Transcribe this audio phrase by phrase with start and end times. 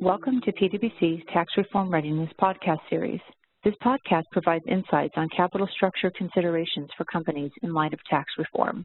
[0.00, 3.20] Welcome to PwC's Tax Reform Readiness podcast series.
[3.64, 8.84] This podcast provides insights on capital structure considerations for companies in light of tax reform.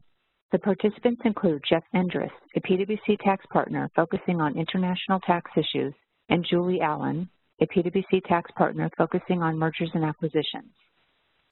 [0.52, 5.92] The participants include Jeff Endress, a PwC tax partner focusing on international tax issues,
[6.30, 7.28] and Julie Allen,
[7.60, 10.72] a PwC tax partner focusing on mergers and acquisitions.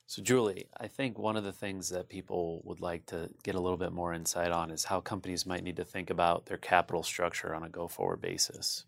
[0.07, 3.61] So, Julie, I think one of the things that people would like to get a
[3.61, 7.03] little bit more insight on is how companies might need to think about their capital
[7.03, 8.87] structure on a go forward basis.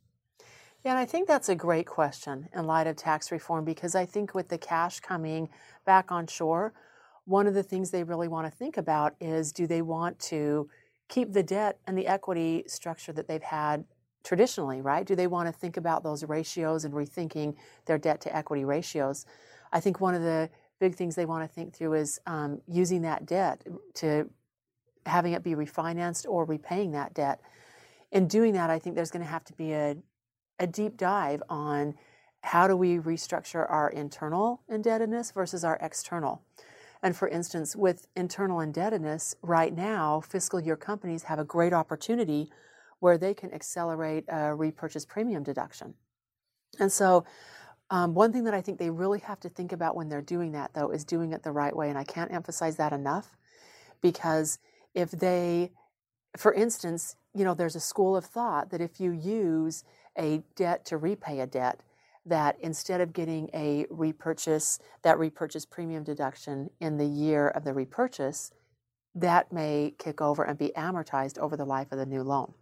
[0.84, 4.04] Yeah, and I think that's a great question in light of tax reform because I
[4.04, 5.48] think with the cash coming
[5.84, 6.72] back on shore,
[7.24, 10.68] one of the things they really want to think about is do they want to
[11.08, 13.84] keep the debt and the equity structure that they've had
[14.24, 15.06] traditionally, right?
[15.06, 17.54] Do they want to think about those ratios and rethinking
[17.86, 19.24] their debt to equity ratios?
[19.72, 23.02] I think one of the big things they want to think through is um, using
[23.02, 23.64] that debt
[23.94, 24.28] to
[25.06, 27.40] having it be refinanced or repaying that debt.
[28.10, 29.96] In doing that, I think there's going to have to be a,
[30.58, 31.94] a deep dive on
[32.42, 36.42] how do we restructure our internal indebtedness versus our external.
[37.02, 42.50] And for instance, with internal indebtedness, right now, fiscal year companies have a great opportunity
[43.00, 45.94] where they can accelerate a repurchase premium deduction.
[46.78, 47.24] And so
[47.90, 50.52] um, one thing that I think they really have to think about when they're doing
[50.52, 51.88] that, though, is doing it the right way.
[51.90, 53.36] And I can't emphasize that enough
[54.00, 54.58] because
[54.94, 55.72] if they,
[56.36, 59.84] for instance, you know, there's a school of thought that if you use
[60.18, 61.80] a debt to repay a debt,
[62.24, 67.74] that instead of getting a repurchase, that repurchase premium deduction in the year of the
[67.74, 68.52] repurchase,
[69.14, 72.54] that may kick over and be amortized over the life of the new loan.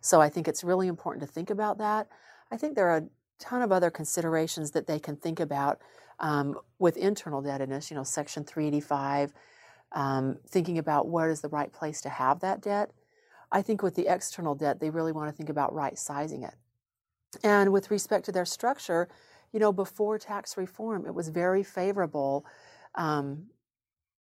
[0.00, 2.08] So I think it's really important to think about that.
[2.50, 5.80] I think there are a ton of other considerations that they can think about
[6.20, 9.32] um, with internal indebtedness, you know, Section 385,
[9.92, 12.90] um, thinking about what is the right place to have that debt.
[13.50, 16.54] I think with the external debt, they really want to think about right sizing it.
[17.44, 19.08] And with respect to their structure,
[19.52, 22.44] you know, before tax reform, it was very favorable
[22.96, 23.44] um,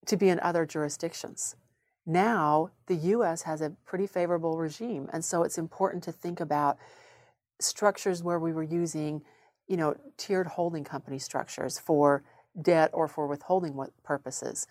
[0.06, 1.56] to be in other jurisdictions.
[2.04, 3.42] Now, the U.S.
[3.42, 6.76] has a pretty favorable regime, and so it's important to think about
[7.60, 9.22] structures where we were using,
[9.68, 12.24] you know, tiered holding company structures for
[12.60, 14.66] debt or for withholding purposes.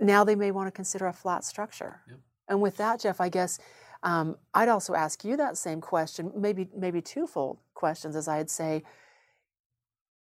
[0.00, 2.00] Now they may want to consider a flat structure.
[2.08, 2.18] Yep.
[2.48, 3.58] And with that, Jeff, I guess
[4.04, 8.84] um, I'd also ask you that same question, maybe maybe twofold questions, as I'd say.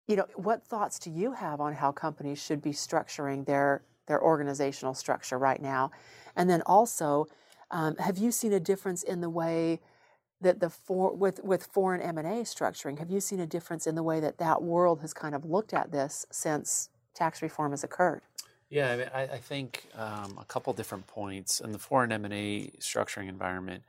[0.06, 4.22] You know, what thoughts do you have on how companies should be structuring their their
[4.22, 5.90] organizational structure right now?
[6.36, 7.26] And then also,
[7.70, 9.80] um, have you seen a difference in the way
[10.42, 14.02] that the for, with with foreign M&A structuring, have you seen a difference in the
[14.02, 18.20] way that that world has kind of looked at this since tax reform has occurred?
[18.72, 22.70] Yeah, I, mean, I, I think um, a couple different points in the foreign M&A
[22.80, 23.82] structuring environment.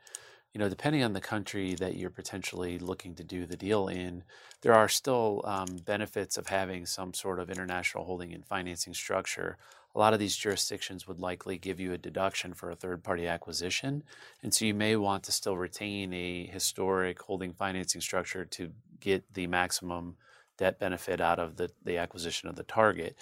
[0.52, 4.24] You know, depending on the country that you're potentially looking to do the deal in,
[4.60, 9.56] there are still um, benefits of having some sort of international holding and financing structure
[9.94, 13.28] a lot of these jurisdictions would likely give you a deduction for a third party
[13.28, 14.02] acquisition.
[14.42, 19.32] And so you may want to still retain a historic holding financing structure to get
[19.34, 20.16] the maximum
[20.58, 23.16] debt benefit out of the, the acquisition of the target.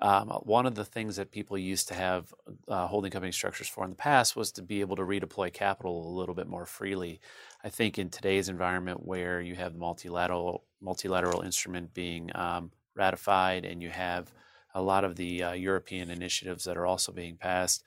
[0.00, 2.32] Um, one of the things that people used to have
[2.68, 6.08] uh, holding company structures for in the past was to be able to redeploy capital
[6.08, 7.20] a little bit more freely.
[7.64, 13.82] I think in today's environment where you have multilateral multilateral instrument being um, ratified and
[13.82, 14.32] you have
[14.74, 17.82] a lot of the uh, European initiatives that are also being passed,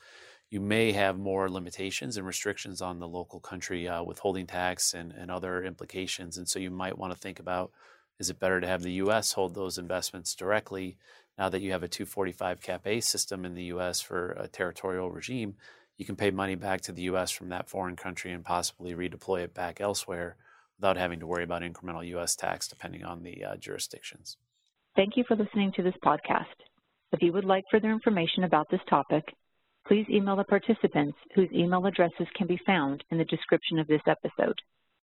[0.50, 5.14] you may have more limitations and restrictions on the local country uh, withholding tax and,
[5.14, 6.38] and other implications.
[6.38, 7.72] And so you might want to think about
[8.22, 9.34] is it better to have the U.S.
[9.34, 10.96] hold those investments directly
[11.40, 14.00] now that you have a 245 cap A system in the U.S.
[14.00, 15.56] for a territorial regime?
[15.98, 17.32] You can pay money back to the U.S.
[17.32, 20.36] from that foreign country and possibly redeploy it back elsewhere
[20.78, 22.36] without having to worry about incremental U.S.
[22.36, 24.38] tax depending on the uh, jurisdictions.
[24.96, 26.46] Thank you for listening to this podcast.
[27.12, 29.24] If you would like further information about this topic,
[29.88, 34.02] please email the participants whose email addresses can be found in the description of this
[34.06, 34.60] episode.